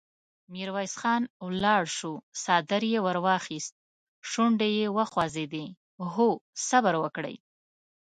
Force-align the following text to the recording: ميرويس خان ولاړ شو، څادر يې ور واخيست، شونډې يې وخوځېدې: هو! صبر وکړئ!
ميرويس 0.53 0.93
خان 1.01 1.21
ولاړ 1.45 1.83
شو، 1.97 2.13
څادر 2.43 2.81
يې 2.91 2.99
ور 3.05 3.17
واخيست، 3.25 3.73
شونډې 4.31 4.69
يې 4.79 4.87
وخوځېدې: 4.97 5.65
هو! 6.13 6.29
صبر 6.67 6.93
وکړئ! 7.03 7.35